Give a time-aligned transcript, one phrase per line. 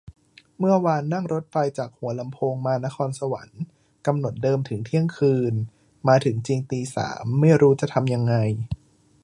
[0.57, 3.61] เมื่อวานนั่งรถไฟจากหัวลำโพงมานครสวรรค์
[4.05, 5.53] กำหนดเดิมถึงเที่ยงคืน
[6.07, 8.35] มาถึงจริงตีสาม ไม่รู้จะทำยังไง